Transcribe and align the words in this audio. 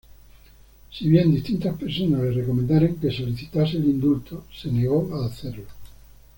Si 0.91 1.07
bien 1.07 1.29
distintas 1.29 1.77
personas 1.77 2.21
le 2.21 2.31
recomendaron 2.31 2.95
que 2.95 3.11
solicitase 3.11 3.77
el 3.77 3.85
indulto, 3.85 4.45
se 4.51 4.71
negó 4.71 5.13
a 5.13 5.27
hacerlo. 5.27 5.65